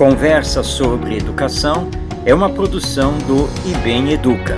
Conversa 0.00 0.62
sobre 0.62 1.18
Educação 1.18 1.90
é 2.24 2.34
uma 2.34 2.48
produção 2.48 3.18
do 3.18 3.46
IBEM 3.68 4.12
Educa. 4.12 4.56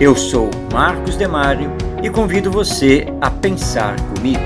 Eu 0.00 0.14
sou 0.14 0.48
Marcos 0.72 1.16
Demário 1.16 1.72
e 2.00 2.08
convido 2.08 2.48
você 2.48 3.04
a 3.20 3.28
pensar 3.28 3.96
comigo. 4.14 4.38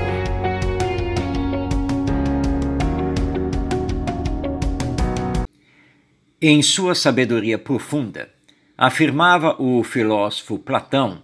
Em 6.41 6.63
sua 6.63 6.95
sabedoria 6.95 7.59
profunda, 7.59 8.27
afirmava 8.75 9.55
o 9.61 9.83
filósofo 9.83 10.57
Platão 10.57 11.21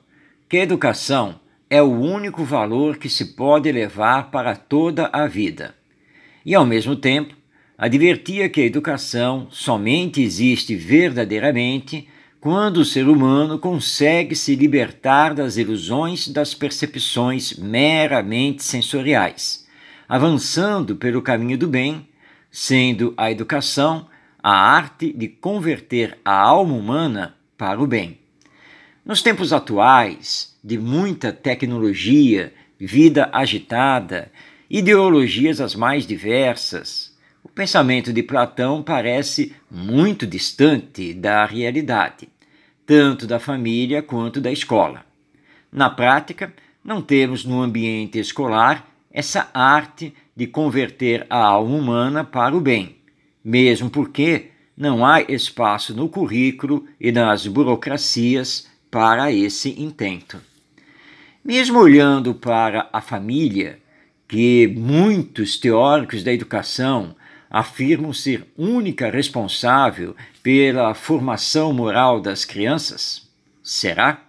que 0.47 0.57
a 0.57 0.61
educação 0.61 1.39
é 1.67 1.81
o 1.81 1.99
único 1.99 2.43
valor 2.43 2.97
que 2.97 3.09
se 3.09 3.33
pode 3.35 3.71
levar 3.71 4.29
para 4.29 4.55
toda 4.55 5.09
a 5.11 5.25
vida. 5.25 5.73
E, 6.45 6.53
ao 6.53 6.63
mesmo 6.63 6.95
tempo, 6.95 7.38
advertia 7.79 8.49
que 8.49 8.59
a 8.59 8.65
educação 8.65 9.47
somente 9.49 10.21
existe 10.21 10.75
verdadeiramente 10.75 12.09
quando 12.41 12.77
o 12.77 12.85
ser 12.85 13.07
humano 13.07 13.57
consegue 13.57 14.35
se 14.35 14.53
libertar 14.53 15.33
das 15.33 15.55
ilusões 15.55 16.27
das 16.27 16.53
percepções 16.53 17.53
meramente 17.57 18.63
sensoriais, 18.63 19.65
avançando 20.09 20.97
pelo 20.97 21.21
caminho 21.21 21.57
do 21.57 21.69
bem, 21.69 22.05
sendo 22.51 23.13
a 23.15 23.31
educação 23.31 24.07
a 24.43 24.51
arte 24.51 25.13
de 25.13 25.29
converter 25.29 26.17
a 26.23 26.33
alma 26.33 26.73
humana 26.73 27.35
para 27.57 27.81
o 27.81 27.87
bem. 27.87 28.17
Nos 29.05 29.21
tempos 29.21 29.53
atuais, 29.53 30.53
de 30.61 30.77
muita 30.77 31.31
tecnologia, 31.31 32.53
vida 32.77 33.29
agitada, 33.31 34.29
ideologias 34.69 35.61
as 35.61 35.75
mais 35.75 36.05
diversas, 36.05 37.08
o 37.43 37.49
pensamento 37.49 38.11
de 38.11 38.23
Platão 38.23 38.83
parece 38.83 39.55
muito 39.69 40.27
distante 40.27 41.13
da 41.13 41.45
realidade, 41.45 42.29
tanto 42.85 43.25
da 43.25 43.39
família 43.39 44.01
quanto 44.01 44.41
da 44.41 44.51
escola. 44.51 45.05
Na 45.71 45.89
prática, 45.89 46.53
não 46.83 47.01
temos 47.01 47.45
no 47.45 47.61
ambiente 47.61 48.19
escolar 48.19 48.87
essa 49.11 49.49
arte 49.53 50.13
de 50.35 50.47
converter 50.47 51.25
a 51.29 51.37
alma 51.37 51.75
humana 51.75 52.23
para 52.23 52.55
o 52.55 52.61
bem, 52.61 52.97
mesmo 53.43 53.89
porque 53.89 54.51
não 54.75 55.05
há 55.05 55.21
espaço 55.21 55.93
no 55.93 56.07
currículo 56.07 56.85
e 56.99 57.11
nas 57.11 57.45
burocracias 57.45 58.69
para 58.89 59.31
esse 59.31 59.81
intento. 59.81 60.39
Mesmo 61.43 61.79
olhando 61.79 62.33
para 62.33 62.89
a 62.91 63.01
família, 63.01 63.79
que 64.27 64.67
muitos 64.67 65.57
teóricos 65.57 66.23
da 66.23 66.31
educação 66.31 67.15
afirmam 67.49 68.13
ser 68.13 68.45
única 68.57 69.09
responsável 69.09 70.15
pela 70.43 70.93
formação 70.93 71.73
moral 71.73 72.21
das 72.21 72.45
crianças? 72.45 73.27
Será? 73.63 74.21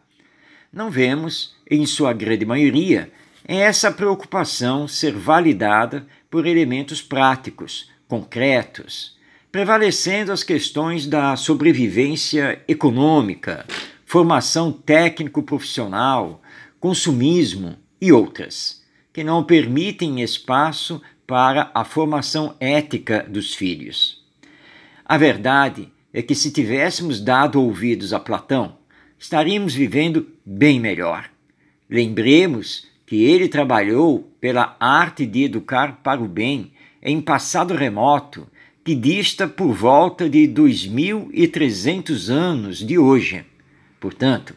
Não 0.73 0.91
vemos, 0.91 1.55
em 1.71 1.85
sua 1.85 2.13
grande 2.13 2.47
maioria, 2.47 3.13
essa 3.45 3.91
preocupação 3.91 4.87
ser 4.87 5.13
validada 5.13 6.07
por 6.31 6.47
elementos 6.47 7.03
práticos, 7.03 7.91
concretos, 8.07 9.19
prevalecendo 9.51 10.31
as 10.31 10.45
questões 10.45 11.07
da 11.07 11.35
sobrevivência 11.35 12.63
econômica, 12.69 13.67
formação 14.07 14.71
técnico-profissional, 14.71 16.41
consumismo 16.79 17.77
e 18.01 18.13
outras, 18.13 18.83
que 19.13 19.25
não 19.25 19.43
permitem 19.43 20.23
espaço 20.23 21.03
para 21.31 21.71
a 21.73 21.85
formação 21.85 22.57
ética 22.59 23.25
dos 23.29 23.55
filhos. 23.55 24.21
A 25.05 25.17
verdade 25.17 25.89
é 26.13 26.21
que 26.21 26.35
se 26.35 26.51
tivéssemos 26.51 27.21
dado 27.21 27.63
ouvidos 27.63 28.13
a 28.13 28.19
Platão, 28.19 28.79
estaríamos 29.17 29.73
vivendo 29.73 30.27
bem 30.45 30.81
melhor. 30.81 31.31
Lembremos 31.89 32.89
que 33.07 33.23
ele 33.23 33.47
trabalhou 33.47 34.29
pela 34.41 34.77
arte 34.81 35.25
de 35.25 35.45
educar 35.45 36.01
para 36.03 36.21
o 36.21 36.27
bem 36.27 36.73
em 37.01 37.21
passado 37.21 37.75
remoto 37.75 38.49
que 38.83 38.97
dista 38.97 39.47
por 39.47 39.73
volta 39.73 40.29
de 40.29 40.49
2.300 40.49 42.29
anos 42.29 42.79
de 42.79 42.99
hoje. 42.99 43.45
Portanto, 44.01 44.53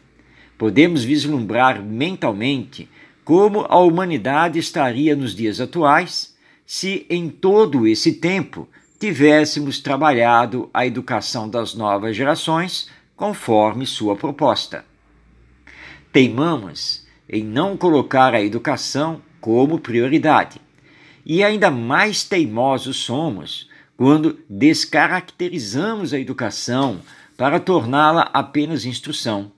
podemos 0.58 1.04
vislumbrar 1.04 1.80
mentalmente 1.80 2.88
como 3.24 3.60
a 3.60 3.78
humanidade 3.78 4.58
estaria 4.58 5.14
nos 5.14 5.36
dias 5.36 5.60
atuais 5.60 6.33
se 6.66 7.06
em 7.10 7.28
todo 7.28 7.86
esse 7.86 8.14
tempo 8.14 8.68
tivéssemos 8.98 9.80
trabalhado 9.80 10.70
a 10.72 10.86
educação 10.86 11.48
das 11.48 11.74
novas 11.74 12.16
gerações 12.16 12.88
conforme 13.16 13.86
sua 13.86 14.16
proposta. 14.16 14.84
Teimamos 16.12 17.06
em 17.28 17.42
não 17.42 17.76
colocar 17.76 18.34
a 18.34 18.42
educação 18.42 19.20
como 19.40 19.78
prioridade. 19.78 20.60
E 21.24 21.42
ainda 21.42 21.70
mais 21.70 22.24
teimosos 22.24 22.98
somos 22.98 23.68
quando 23.96 24.38
descaracterizamos 24.48 26.12
a 26.12 26.18
educação 26.18 27.00
para 27.36 27.60
torná-la 27.60 28.30
apenas 28.32 28.84
instrução. 28.84 29.50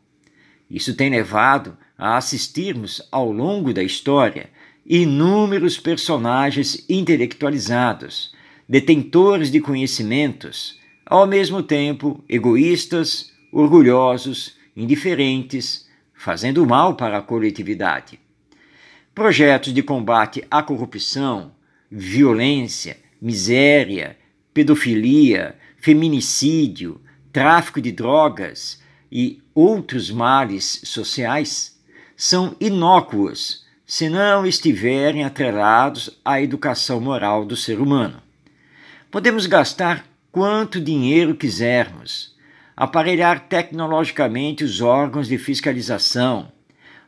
Isso 0.70 0.94
tem 0.94 1.10
levado 1.10 1.76
a 1.96 2.16
assistirmos 2.16 3.02
ao 3.10 3.30
longo 3.30 3.72
da 3.72 3.82
história 3.82 4.50
inúmeros 4.88 5.78
personagens 5.78 6.84
intelectualizados, 6.88 8.32
detentores 8.68 9.50
de 9.50 9.60
conhecimentos, 9.60 10.80
ao 11.04 11.26
mesmo 11.26 11.62
tempo 11.62 12.22
egoístas, 12.28 13.32
orgulhosos, 13.50 14.56
indiferentes, 14.76 15.88
fazendo 16.14 16.64
mal 16.64 16.94
para 16.94 17.18
a 17.18 17.22
coletividade. 17.22 18.20
Projetos 19.12 19.72
de 19.74 19.82
combate 19.82 20.44
à 20.50 20.62
corrupção, 20.62 21.52
violência, 21.90 22.98
miséria, 23.20 24.16
pedofilia, 24.54 25.56
feminicídio, 25.78 27.00
tráfico 27.32 27.80
de 27.80 27.90
drogas 27.90 28.80
e 29.10 29.42
outros 29.54 30.10
males 30.10 30.80
sociais 30.84 31.76
são 32.16 32.56
inócuos 32.60 33.65
se 33.86 34.08
não 34.08 34.44
estiverem 34.44 35.22
atrelados 35.22 36.18
à 36.24 36.40
educação 36.40 37.00
moral 37.00 37.44
do 37.44 37.54
ser 37.54 37.78
humano. 37.78 38.20
Podemos 39.12 39.46
gastar 39.46 40.04
quanto 40.32 40.80
dinheiro 40.80 41.36
quisermos, 41.36 42.34
aparelhar 42.76 43.46
tecnologicamente 43.48 44.64
os 44.64 44.80
órgãos 44.80 45.28
de 45.28 45.38
fiscalização, 45.38 46.50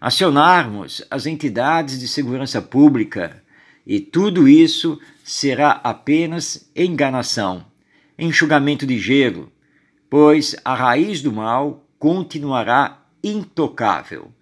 acionarmos 0.00 1.04
as 1.10 1.26
entidades 1.26 1.98
de 1.98 2.06
segurança 2.06 2.62
pública, 2.62 3.42
e 3.84 3.98
tudo 3.98 4.46
isso 4.46 5.00
será 5.24 5.80
apenas 5.82 6.70
enganação, 6.76 7.66
enxugamento 8.16 8.86
de 8.86 9.00
gelo, 9.00 9.50
pois 10.08 10.54
a 10.64 10.76
raiz 10.76 11.20
do 11.22 11.32
mal 11.32 11.84
continuará 11.98 13.02
intocável 13.22 14.32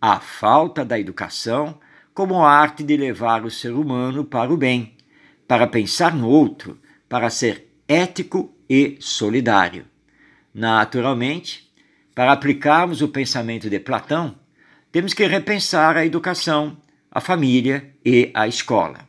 a 0.00 0.20
falta 0.20 0.84
da 0.84 0.98
educação 0.98 1.78
como 2.14 2.42
a 2.42 2.50
arte 2.50 2.82
de 2.82 2.96
levar 2.96 3.44
o 3.44 3.50
ser 3.50 3.72
humano 3.72 4.24
para 4.24 4.52
o 4.52 4.56
bem, 4.56 4.96
para 5.46 5.66
pensar 5.66 6.14
no 6.14 6.28
outro, 6.28 6.78
para 7.08 7.30
ser 7.30 7.68
ético 7.86 8.52
e 8.68 8.96
solidário. 9.00 9.86
Naturalmente, 10.52 11.72
para 12.14 12.32
aplicarmos 12.32 13.02
o 13.02 13.08
pensamento 13.08 13.70
de 13.70 13.78
Platão, 13.78 14.34
temos 14.90 15.14
que 15.14 15.26
repensar 15.26 15.96
a 15.96 16.04
educação, 16.04 16.76
a 17.10 17.20
família 17.20 17.94
e 18.04 18.30
a 18.34 18.48
escola. 18.48 19.06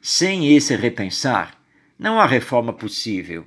Sem 0.00 0.56
esse 0.56 0.74
repensar, 0.74 1.54
não 1.98 2.18
há 2.18 2.24
reforma 2.24 2.72
possível, 2.72 3.44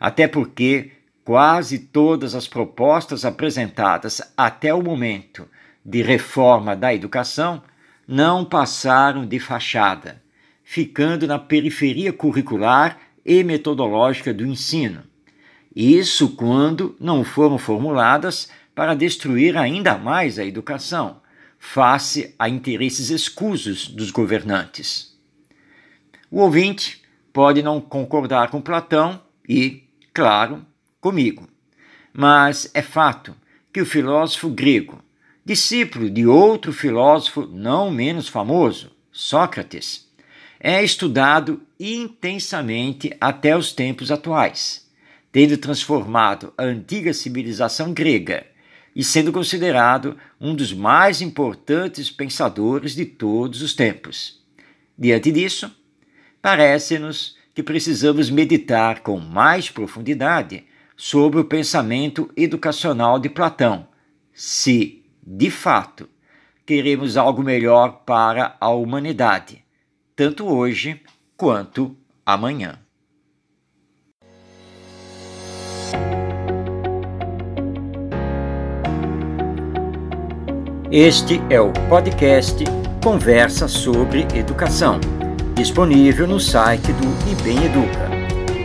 até 0.00 0.26
porque 0.26 0.92
quase 1.24 1.78
todas 1.78 2.34
as 2.34 2.48
propostas 2.48 3.26
apresentadas 3.26 4.22
até 4.34 4.72
o 4.72 4.82
momento 4.82 5.46
de 5.88 6.02
reforma 6.02 6.76
da 6.76 6.94
educação 6.94 7.62
não 8.06 8.44
passaram 8.44 9.24
de 9.24 9.40
fachada, 9.40 10.22
ficando 10.62 11.26
na 11.26 11.38
periferia 11.38 12.12
curricular 12.12 12.98
e 13.24 13.42
metodológica 13.42 14.34
do 14.34 14.44
ensino. 14.46 15.02
Isso 15.74 16.36
quando 16.36 16.94
não 17.00 17.24
foram 17.24 17.56
formuladas 17.56 18.50
para 18.74 18.94
destruir 18.94 19.56
ainda 19.56 19.96
mais 19.96 20.38
a 20.38 20.44
educação, 20.44 21.22
face 21.58 22.34
a 22.38 22.50
interesses 22.50 23.08
escusos 23.08 23.88
dos 23.88 24.10
governantes. 24.10 25.18
O 26.30 26.40
ouvinte 26.40 27.02
pode 27.32 27.62
não 27.62 27.80
concordar 27.80 28.50
com 28.50 28.60
Platão 28.60 29.22
e, 29.48 29.84
claro, 30.12 30.66
comigo, 31.00 31.48
mas 32.12 32.70
é 32.74 32.82
fato 32.82 33.34
que 33.72 33.80
o 33.80 33.86
filósofo 33.86 34.50
grego 34.50 35.02
discípulo 35.48 36.10
de 36.10 36.26
outro 36.26 36.74
filósofo 36.74 37.48
não 37.50 37.90
menos 37.90 38.28
famoso, 38.28 38.92
Sócrates, 39.10 40.06
é 40.60 40.84
estudado 40.84 41.62
intensamente 41.80 43.16
até 43.18 43.56
os 43.56 43.72
tempos 43.72 44.10
atuais. 44.10 44.86
tendo 45.30 45.56
transformado 45.56 46.52
a 46.56 46.64
antiga 46.64 47.14
civilização 47.14 47.92
grega 47.92 48.46
e 48.96 49.04
sendo 49.04 49.30
considerado 49.30 50.18
um 50.40 50.54
dos 50.54 50.72
mais 50.72 51.22
importantes 51.22 52.10
pensadores 52.10 52.94
de 52.94 53.04
todos 53.04 53.62
os 53.62 53.74
tempos. 53.74 54.42
Diante 54.98 55.30
disso, 55.30 55.70
parece-nos 56.42 57.36
que 57.54 57.62
precisamos 57.62 58.30
meditar 58.30 59.00
com 59.00 59.18
mais 59.18 59.70
profundidade 59.70 60.64
sobre 60.96 61.40
o 61.40 61.44
pensamento 61.44 62.30
educacional 62.36 63.18
de 63.18 63.28
Platão, 63.28 63.86
se, 64.32 64.98
de 65.30 65.50
fato, 65.50 66.08
queremos 66.64 67.18
algo 67.18 67.42
melhor 67.42 68.00
para 68.06 68.56
a 68.58 68.70
humanidade, 68.70 69.62
tanto 70.16 70.46
hoje 70.46 71.02
quanto 71.36 71.94
amanhã. 72.24 72.78
Este 80.90 81.38
é 81.50 81.60
o 81.60 81.74
podcast 81.90 82.64
Conversa 83.04 83.68
sobre 83.68 84.26
Educação, 84.34 84.98
disponível 85.54 86.26
no 86.26 86.40
site 86.40 86.90
do 86.94 87.30
IBEM 87.30 87.66
Educa. 87.66 88.08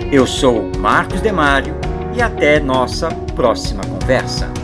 Eu 0.09 0.25
sou 0.25 0.71
Marcos 0.77 1.19
Demário 1.19 1.75
e 2.15 2.21
até 2.21 2.57
nossa 2.61 3.09
próxima 3.35 3.83
conversa. 3.83 4.62